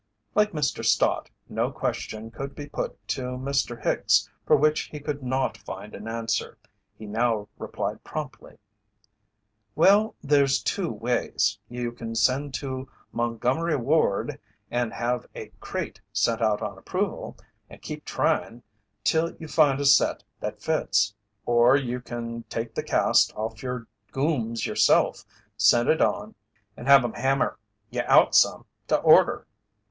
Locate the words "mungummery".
13.13-13.75